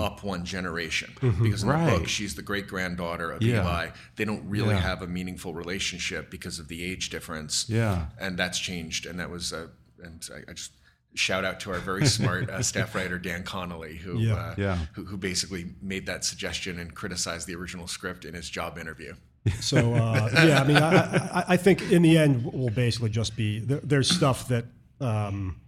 [0.00, 1.10] up one generation.
[1.20, 1.90] Because in the Mm-hmm.
[1.98, 3.62] Book, she's the great granddaughter of Yeah.
[3.62, 3.88] Eli.
[4.16, 4.80] They don't really Yeah.
[4.80, 7.66] have a meaningful relationship because of the age difference.
[7.68, 8.06] Yeah.
[8.18, 9.68] and that's changed, and that was uh,
[10.02, 10.72] and I, I just.
[11.14, 14.34] Shout out to our very smart uh, staff writer Dan Connolly, who, Yeah.
[14.34, 14.78] uh, Yeah.
[14.94, 19.14] who who basically made that suggestion and criticized the original script in his job interview.
[19.60, 23.36] So, uh, yeah, I mean, I, I, I think in the end, we'll basically just
[23.36, 24.64] be there, there's stuff that,
[25.02, 25.60] um,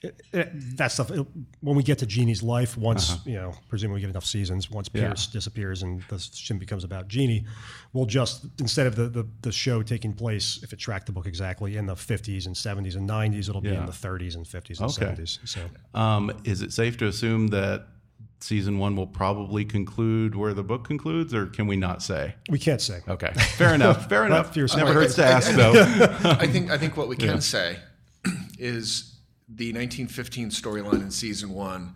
[0.00, 1.26] it, it, that stuff it,
[1.60, 4.88] when we get to Jeannie's life, once you know, presumably we get enough seasons, once
[4.88, 4.98] Uh-huh.
[5.02, 5.08] Yeah.
[5.08, 7.44] Pierce disappears and the show becomes about Jeannie,
[7.92, 11.26] we'll just instead of the, the the show taking place, if it tracked the book
[11.26, 14.80] exactly in the 50s and 70s and 90s, it'll be in the 30s and 50s
[14.80, 15.22] and Okay.
[15.22, 15.38] 70s.
[15.44, 15.60] So,
[15.98, 17.86] Um, is it safe to assume that
[18.40, 22.36] season one will probably conclude where the book concludes, or can we not say?
[22.48, 23.00] we can't say.
[23.08, 24.08] Okay, fair enough.
[24.08, 24.54] Fair enough.
[24.54, 24.76] fierce.
[24.76, 25.72] Never I- hurts to ask, though.
[26.24, 27.78] I think I think what we can say
[28.58, 29.17] is
[29.48, 31.94] the 1915 storyline in season one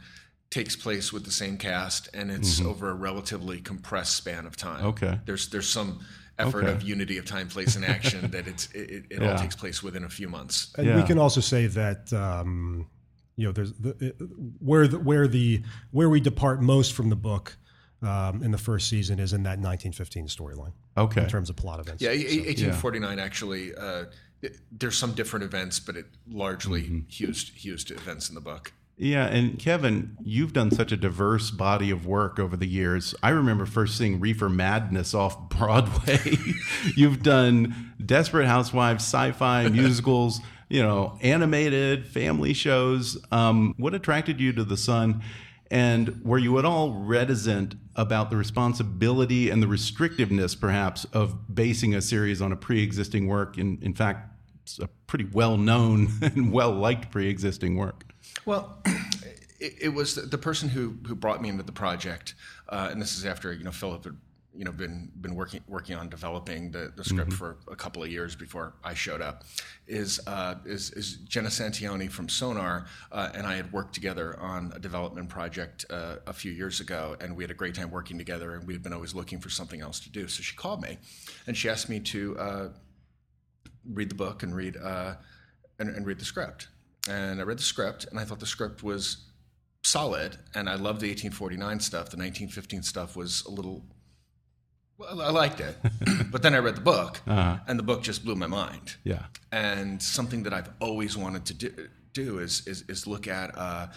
[0.50, 4.78] takes place with the same cast, and it's over a relatively compressed span of time.
[4.78, 4.86] Mm-hmm.
[5.04, 5.18] Okay.
[5.24, 6.00] There's there's some
[6.38, 6.72] effort Okay.
[6.72, 9.32] of unity of time, place, and action that it's it, it, it Yeah.
[9.32, 10.72] all takes place within a few months.
[10.76, 12.86] And we can also say that um,
[13.36, 14.14] you know there's the,
[14.60, 17.56] where the where the where we depart most from the book
[18.02, 21.22] um, in the first season is in that 1915 storyline Okay.
[21.22, 22.02] in terms of plot events.
[22.02, 23.74] Yeah, a- a- 1849 actually.
[23.74, 24.04] Uh,
[24.42, 27.34] it- there's some different events, but it largely Mm-hmm.
[27.84, 28.72] to events in the book.
[28.98, 33.14] Yeah, and Kevin, you've done such a diverse body of work over the years.
[33.22, 36.20] I remember first seeing Reefer Madness off Broadway.
[36.96, 43.16] you've done Desperate Housewives, sci-fi, musicals, you know, animated, family shows.
[43.32, 45.22] Um, what attracted you to the Son?
[45.70, 51.94] And were you at all reticent about the responsibility and the restrictiveness, perhaps, of basing
[51.94, 53.56] a series on a pre-existing work?
[53.58, 54.28] In, in fact,
[54.80, 58.04] a pretty well-known and well-liked pre-existing work.
[58.44, 58.78] Well,
[59.60, 62.34] it, it was the, person who who brought me into the project,
[62.68, 64.16] uh, and this is after you know Philipp had
[64.54, 68.10] you know been been working working on developing the, the script for a couple of
[68.10, 69.44] years before I showed up.
[69.86, 74.72] Is uh, is, is Jenna Santoianni from Sonar, uh, and I had worked together on
[74.74, 78.18] a development project uh, a few years ago, and we had a great time working
[78.18, 80.28] together, and we had been always looking for something else to do.
[80.28, 80.98] So she called me,
[81.46, 82.72] and she asked me to.
[83.90, 85.14] Read the book and read uh,
[85.78, 86.68] and, and read the script.
[87.08, 89.24] And I read the script, and I thought the script was
[89.82, 90.36] solid.
[90.54, 92.10] And I loved the 1849 stuff.
[92.10, 93.84] The 1915 stuff was a little.
[94.98, 95.76] Well, I liked it,
[96.30, 98.96] but then I read the book, and the book just blew my mind.
[99.04, 99.24] Yeah.
[99.50, 103.88] And something that I've always wanted to do, do is, is is look at uh,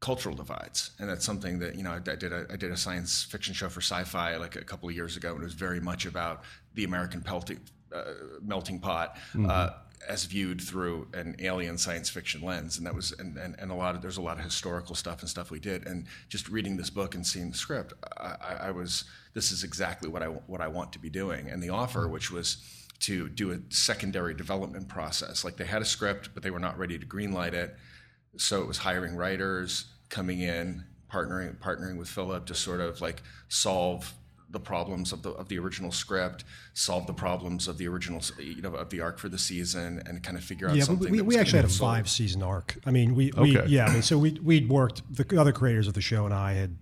[0.00, 2.76] cultural divides, and that's something that you know I, I did a I did a
[2.76, 5.80] science fiction show for Sci-Fi like a couple of years ago, and it was very
[5.80, 6.42] much about
[6.74, 7.22] the American
[7.94, 8.04] uh,
[8.42, 9.16] melting pot.
[9.48, 9.70] Uh,
[10.08, 13.74] as viewed through an alien science fiction lens, and that was and, and, and a
[13.74, 16.76] lot of there's a lot of historical stuff and stuff we did, and just reading
[16.76, 20.26] this book and seeing the script, I, I, I was this is exactly what I
[20.26, 22.56] what I want to be doing, and the offer, which was
[23.00, 26.78] to do a secondary development process, like they had a script, but they were not
[26.78, 27.76] ready to greenlight it,
[28.36, 33.22] so it was hiring writers, coming in, partnering partnering with Philipp to sort of like
[33.48, 34.12] solve
[34.52, 38.62] the problems of the of the original script, solve the problems of the original you
[38.62, 41.10] know of the arc for the season, and kind of figure out Yeah, something.
[41.10, 42.78] we, we actually had a five season arc.
[42.86, 43.68] I mean, we, we Okay.
[43.68, 45.02] yeah, I mean, so we we'd worked.
[45.10, 46.76] The other creators of the show and I had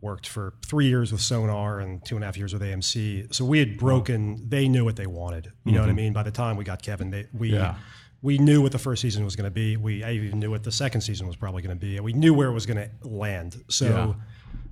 [0.00, 3.34] worked for three years with Sonar and two and a half years with AMC.
[3.34, 4.48] So we had broken.
[4.48, 5.52] They knew what they wanted.
[5.64, 5.96] You know what I mm-hmm.
[5.96, 6.12] mean?
[6.12, 7.50] By the time we got Kevin, they we.
[7.52, 7.76] Yeah.
[8.22, 9.76] We knew what the first season was going to be.
[9.76, 12.00] We I even knew what the second season was probably going to be.
[12.00, 13.62] We knew where it was going to land.
[13.68, 14.16] So,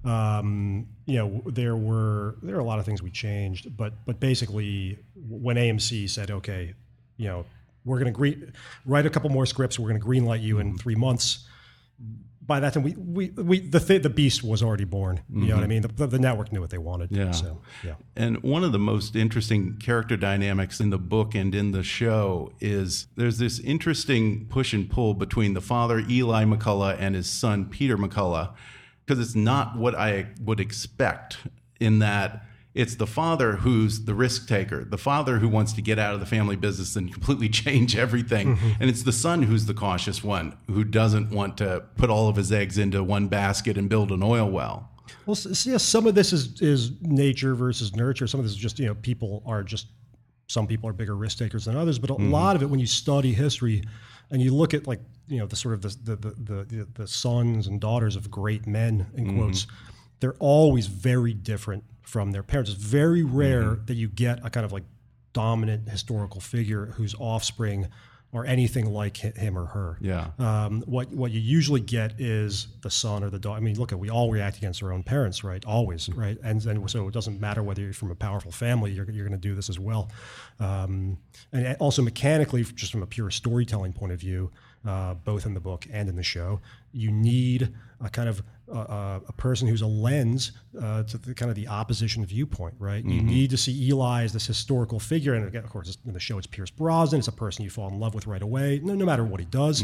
[0.05, 4.21] um, you know, there were there are a lot of things we changed, but but
[4.21, 6.75] basically, when AMC said, "Okay,
[7.17, 7.45] you know,
[7.85, 8.53] we're going to green
[8.87, 9.79] write a couple more scripts.
[9.79, 11.47] We're going to green light you in three months.
[12.45, 15.21] By that time, we we, we the th- the beast was already born.
[15.33, 15.83] You know what I mean?
[15.83, 17.13] The, the network knew what they wanted.
[17.13, 17.31] Yeah.
[17.31, 17.95] So yeah.
[18.17, 22.53] And one of the most interesting character dynamics in the book and in the show
[22.61, 27.67] is there's this interesting push and pull between the father, Eli McCullough, and his son,
[27.67, 28.53] Peter McCullough,
[29.05, 31.39] because it's not what I would expect
[31.81, 35.99] in that it's the father who's the risk taker, the father who wants to get
[35.99, 38.57] out of the family business and completely change everything.
[38.57, 38.71] Mm-hmm.
[38.81, 42.37] And it's the son who's the cautious one who doesn't want to put all of
[42.37, 44.89] his eggs into one basket and build an oil well.
[45.27, 48.27] Well, s- yeah, some of this is is nature versus nurture.
[48.27, 49.89] Some of this is just you know people are just
[50.47, 52.31] some people are bigger risk takers than others, but a mm-hmm.
[52.31, 53.83] lot of it when you study history
[54.31, 55.01] and you look at like
[55.33, 58.67] you know the sort of the the the, the, the sons and daughters of great
[58.67, 59.67] men in quotes,
[60.21, 62.71] they're always very different from their parents.
[62.71, 64.85] It's very rare that you get a kind of like
[65.33, 67.89] dominant historical figure whose offspring
[68.35, 69.99] are anything like him or her.
[70.01, 70.29] Yeah.
[70.39, 73.59] Um, what what you usually get is the son or the daughter.
[73.59, 75.63] I mean, look at we all react against our own parents, right?
[75.67, 76.39] Always, right?
[76.43, 79.39] And then so it doesn't matter whether you're from a powerful family, you're you're going
[79.39, 80.11] to do this as well.
[80.61, 81.19] Um,
[81.53, 84.51] and also mechanically, just from a pure storytelling point of view,
[84.87, 86.61] uh, both in the book and in the show,
[86.93, 88.43] you need a kind of
[88.73, 93.05] uh, a person who's a lens uh, to the kind of the opposition viewpoint, right?
[93.05, 96.21] You need to see Eli as this historical figure, and again, of course, in the
[96.21, 97.19] show, it's Pierce Brosnan.
[97.19, 99.47] It's a person you fall in love with right away, no, no matter what he
[99.47, 99.83] does.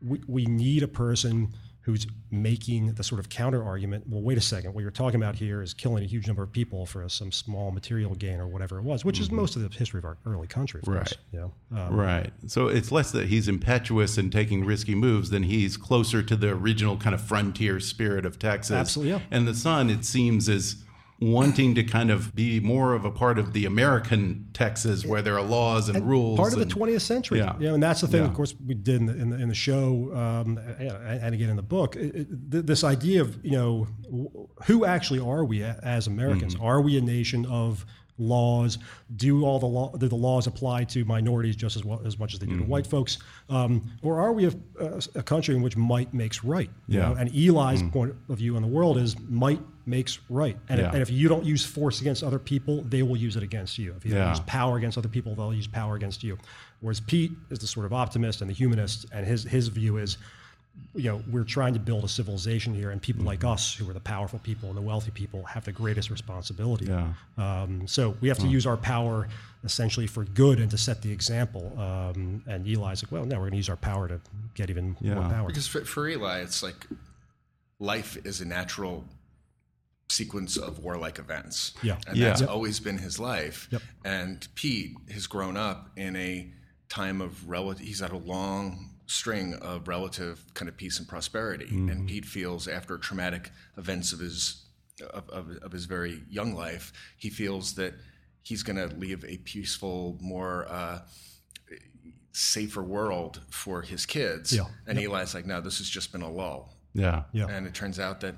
[0.00, 1.48] We, we need a person
[1.88, 4.04] who's making the sort of counter argument.
[4.06, 4.74] Well, wait a second.
[4.74, 7.70] What you're talking about here is killing a huge number of people for some small
[7.70, 10.46] material gain or whatever it was, which is most of the history of our early
[10.46, 10.98] country, of Right.
[10.98, 11.14] course.
[11.32, 11.52] You know?
[11.80, 12.30] Um, Right.
[12.46, 16.50] So it's less that he's impetuous and taking risky moves than he's closer to the
[16.50, 18.72] original kind of frontier spirit of Texas.
[18.76, 19.20] Absolutely, yeah.
[19.30, 20.84] And the son, it seems, is
[21.20, 25.36] wanting to kind of be more of a part of the American Texas where there
[25.36, 26.38] are laws and, rules.
[26.38, 27.38] part of the 20th century.
[27.38, 27.56] Yeah.
[27.58, 28.28] You know, and that's the thing, Yeah.
[28.28, 31.50] of course, we did in the, in the, in the show um, and, and again
[31.50, 31.96] in the book.
[31.96, 33.88] It, it, this idea of, you know,
[34.66, 36.54] who actually are we as Americans?
[36.54, 36.64] Mm-hmm.
[36.64, 37.84] Are we a nation of
[38.18, 38.78] laws?
[39.16, 42.34] Do all the law, do the laws apply to minorities just as well as much
[42.34, 42.62] as they do Mm-hmm.
[42.64, 43.18] to white folks?
[43.48, 44.52] Um, or are we a,
[45.14, 46.70] a, country in which might makes right?
[46.86, 47.08] you Yeah.
[47.10, 47.14] Know?
[47.14, 50.56] And Eli's point of view on the world is might makes right.
[50.68, 50.88] And, Yeah.
[50.88, 53.78] if, and if you don't use force against other people, they will use it against
[53.78, 53.94] you.
[53.96, 54.30] If you don't Yeah.
[54.30, 56.36] use power against other people, they'll use power against you.
[56.80, 60.18] Whereas Pete is the sort of optimist and the humanist, and his his view is,
[60.94, 63.92] you know, we're trying to build a civilization here, and people like us, who are
[63.92, 66.86] the powerful people and the wealthy people, have the greatest responsibility.
[66.86, 67.12] Yeah.
[67.36, 69.28] Um, so we have to use our power
[69.64, 71.72] essentially for good and to set the example.
[71.78, 74.20] Um, and Eli's like, well, no, we're going to use our power to
[74.54, 75.46] get even more power.
[75.48, 76.86] Because for, for Eli, it's like
[77.78, 79.04] life is a natural
[80.10, 81.74] sequence of warlike events.
[81.82, 81.98] Yeah.
[82.06, 82.28] And Yeah.
[82.28, 82.50] that's Yep.
[82.50, 83.68] always been his life.
[83.70, 83.82] Yep.
[84.04, 86.50] And Pete has grown up in a
[86.88, 91.66] time of relative, he's had a long string of relative kind of peace and prosperity.
[91.66, 94.66] And Pete feels after traumatic events of his,
[95.12, 97.94] of, of, of his very young life, he feels that
[98.42, 101.00] he's going to leave a peaceful, more, uh,
[102.32, 104.54] safer world for his kids.
[104.54, 104.66] Yeah.
[104.86, 106.76] And Eli's like, no, this has just been a lull.
[106.94, 107.24] Yeah.
[107.32, 107.46] yeah.
[107.48, 108.36] And it turns out that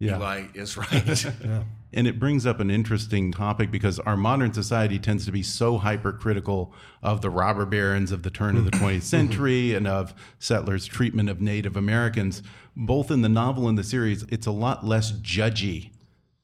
[0.00, 0.16] Yeah.
[0.16, 1.26] Eli is right.
[1.92, 5.78] And it brings up an interesting topic because our modern society tends to be so
[5.78, 10.86] hypercritical of the robber barons of the turn of the 20th century and of settlers'
[10.86, 12.44] treatment of Native Americans.
[12.76, 15.90] Both in the novel and the series, it's a lot less judgy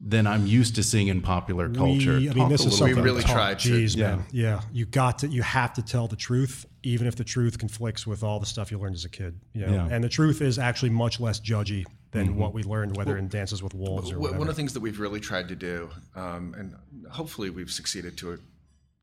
[0.00, 2.18] than I'm used to seeing in popular culture.
[2.18, 2.96] We, I mean, Talk this is something.
[2.96, 3.78] We really oh, tried to.
[3.78, 4.16] Yeah.
[4.16, 4.24] man.
[4.32, 5.28] Yeah, you got to.
[5.28, 8.70] You have to tell the truth, even if the truth conflicts with all the stuff
[8.70, 9.40] you learned as a kid.
[9.54, 9.72] You know?
[9.72, 9.88] Yeah.
[9.90, 13.62] And the truth is actually much less judgy than what we learned, whether in Dances
[13.62, 14.38] with Wolves or One whatever.
[14.40, 16.74] one of the things that we've really tried to do, um, and
[17.10, 18.36] hopefully we've succeeded to a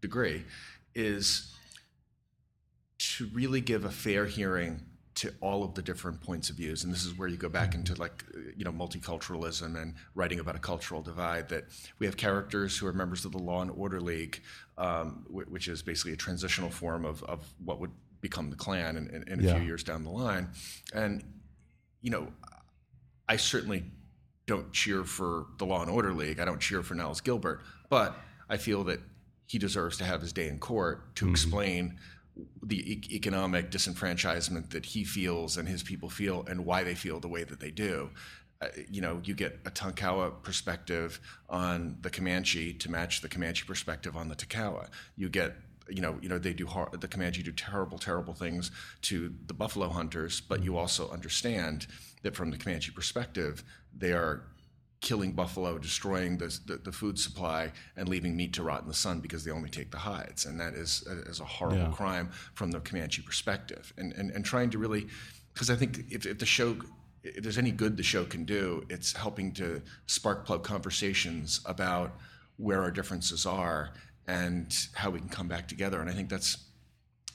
[0.02, 0.43] degree,
[0.95, 1.54] is
[2.99, 4.82] to really give a fair hearing
[5.15, 6.84] to all of the different points of views.
[6.84, 8.23] And this is where you go back into like,
[8.58, 11.49] you know, multiculturalism and writing about a cultural divide.
[11.49, 11.65] That
[11.99, 14.41] we have characters who are members of the Law and Order League,
[14.78, 19.08] um, which is basically a transitional form of, of what would become the Klan in,
[19.10, 19.56] in, in a Yeah.
[19.56, 20.49] few years down the line.
[20.95, 21.23] And,
[22.02, 22.30] you know,
[23.27, 23.83] I certainly
[24.45, 26.39] don't cheer for the Law and Order League.
[26.39, 28.17] I don't cheer for Niles Gilbert, but
[28.49, 28.99] I feel that
[29.47, 31.97] he deserves to have his day in court to explain
[32.63, 37.19] the e- economic disenfranchisement that he feels and his people feel and why they feel
[37.19, 38.09] the way that they do.
[38.62, 41.19] Uh, you know, you get a Tonkawa perspective
[41.49, 44.88] on the Comanche to match the Comanche perspective on the Tonkawa.
[45.15, 45.55] You get
[45.94, 48.72] you know, you know they do hor- the Comanche do terrible, terrible things
[49.04, 51.88] to the buffalo hunters, but you also understand
[52.24, 53.64] that from the Comanche perspective,
[53.96, 54.44] they are
[55.02, 58.94] killing buffalo, destroying the, the, the, food supply, and leaving meat to rot in the
[58.94, 60.46] sun because they only take the hides.
[60.46, 61.91] And that is, is a horrible yeah.
[61.91, 63.91] crime from the Comanche perspective.
[63.98, 65.08] And, and, and trying to really,
[65.54, 66.78] because I think if, if the show,
[67.22, 72.16] if there's any good the show can do, it's helping to spark plug conversations about
[72.56, 73.89] where our differences are
[74.28, 75.99] and how we can come back together.
[75.99, 76.57] And I think that's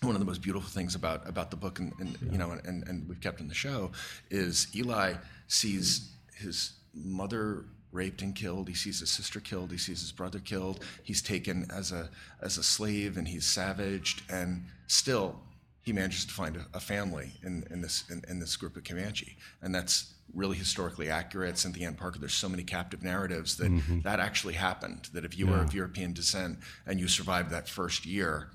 [0.03, 2.33] one of the most beautiful things about about the book and, and yeah.
[2.33, 3.91] you know and, and we've kept in the show
[4.31, 5.15] is Eli
[5.49, 8.69] sees his mother raped and killed.
[8.69, 9.71] He sees his sister killed.
[9.71, 10.85] He sees his brother killed.
[11.03, 12.11] He's taken as a
[12.41, 14.23] as a slave and he's savaged.
[14.31, 15.41] And still,
[15.83, 18.85] he manages to find a, a family in, in this in, in, this group of
[18.85, 19.37] Comanche.
[19.63, 21.59] And that's really historically accurate.
[21.59, 22.19] Cynthia Ann Parker.
[22.19, 24.01] There's so many captive narratives that mm-hmm.
[24.01, 25.09] that actually happened.
[25.13, 25.53] That if you yeah.
[25.53, 28.51] were of European descent and you survived that first year,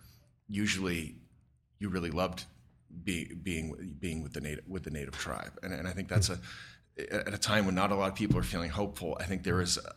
[0.48, 1.16] usually
[1.80, 2.46] you really loved
[3.04, 5.60] be, being being with the native with the native tribe.
[5.64, 6.40] And, and I think that's a
[6.98, 9.62] at a time when not a lot of people are feeling hopeful, I think there
[9.62, 9.94] is a,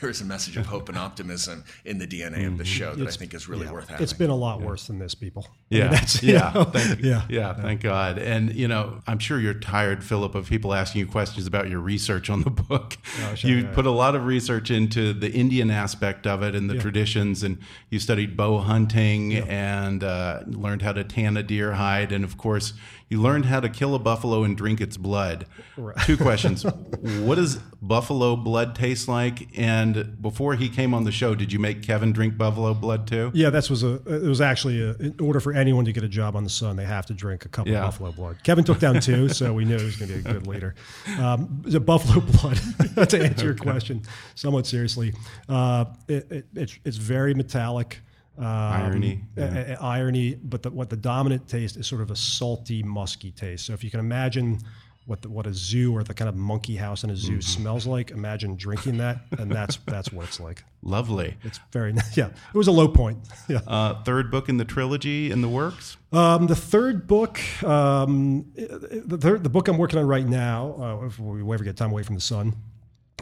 [0.00, 2.64] there is a message of hope and optimism in the DNA of the mm-hmm.
[2.64, 4.02] show that it's, I think is really yeah, worth having.
[4.02, 4.66] It's been a lot yeah.
[4.66, 5.46] worse than this, people.
[5.68, 7.54] Yeah, I mean, yeah, thank, yeah, yeah.
[7.54, 8.18] Thank God.
[8.18, 11.80] And you know, I'm sure you're tired, Philipp, of people asking you questions about your
[11.80, 12.96] research on the book.
[13.34, 16.78] Sure, you put a lot of research into the Indian aspect of it and the
[16.78, 17.58] traditions, and
[17.88, 22.36] you studied bow hunting and uh, learned how to tan a deer hide, and of
[22.36, 22.74] course
[23.10, 25.44] you learned how to kill a buffalo and drink its blood.
[25.76, 25.96] Right.
[26.06, 26.62] Two questions.
[27.22, 29.48] what does buffalo blood taste like?
[29.58, 33.32] And before he came on the show, did you make Kevin drink buffalo blood too?
[33.34, 33.94] Yeah, that was a.
[34.06, 36.76] It was actually a, in order for anyone to get a job on the Son,
[36.76, 37.78] they have to drink a cup yeah.
[37.78, 38.44] of buffalo blood.
[38.44, 40.76] Kevin took down two, so we knew he was going to be a good leader.
[41.18, 42.60] Um, the buffalo blood.
[43.08, 44.02] to answer your question,
[44.36, 45.14] somewhat seriously,
[45.48, 47.98] uh, it, it, it's, it's very metallic.
[48.40, 49.76] Um, irony, yeah.
[49.82, 53.66] irony, but the, what the dominant taste is sort of a salty, musky taste.
[53.66, 54.60] So if you can imagine
[55.04, 57.40] what the, what a zoo or the kind of monkey house in a zoo mm-hmm.
[57.40, 60.64] smells like, imagine drinking that, and that's that's what it's like.
[60.82, 61.36] Lovely.
[61.42, 62.28] It's very yeah.
[62.28, 63.18] It was a low point.
[63.46, 63.60] Yeah.
[63.66, 65.98] Uh, third book in the trilogy in the works.
[66.10, 71.06] Um, the third book, um, the third, the book I'm working on right now, uh,
[71.06, 72.54] if we ever get time away from the Son,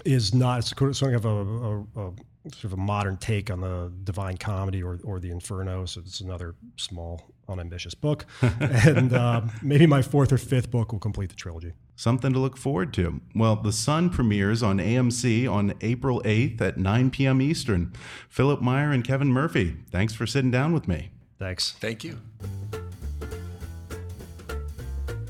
[0.05, 0.59] is not.
[0.59, 2.13] It's sort of a, a, a
[2.51, 5.85] sort of a modern take on the Divine Comedy or, or the Inferno.
[5.87, 8.27] So it's another small, unambitious book.
[8.61, 11.73] and uh, maybe my fourth or fifth book will complete the trilogy.
[11.97, 13.21] Something to look forward to.
[13.35, 17.43] Well, The Son premieres on AMC on April 8th at 9 p.m.
[17.43, 17.93] Eastern.
[18.29, 21.11] Philipp Meyer and Kevin Murphy, thanks for sitting down with me.
[21.39, 21.73] Thanks.
[21.73, 22.19] Thank you.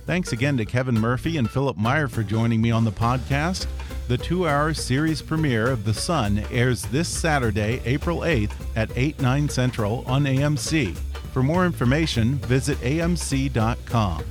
[0.06, 3.66] Thanks again to Kevin Murphy and Philipp Meyer for joining me on the podcast.
[4.09, 9.20] The two hour series premiere of The Son airs this Saturday, April 8th at 8,
[9.20, 10.96] 9 Central on AMC.
[11.34, 14.24] For more information, visit amc.com.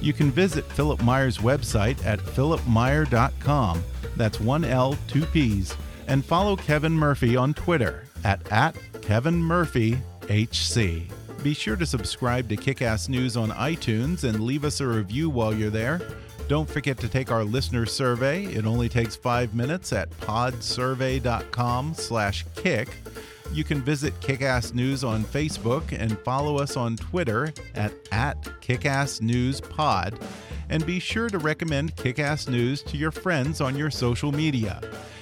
[0.00, 3.84] You can visit Philipp Meyer's website at philippmeyer.com.
[4.16, 5.76] That's one L, two P's.
[6.08, 9.98] And follow Kevin Murphy on Twitter at, at Kevin Murphy
[10.28, 11.08] HC.
[11.44, 15.54] Be sure to subscribe to Kickass News on iTunes and leave us a review while
[15.54, 16.00] you're there.
[16.52, 18.44] Don't forget to take our listener survey.
[18.44, 22.90] It only takes five minutes at podsurvey.com slash kick.
[23.54, 30.22] You can visit Kickass News on Facebook and follow us on Twitter at, at KickassNewsPod.
[30.68, 34.78] And be sure to recommend Kickass News to your friends on your social media.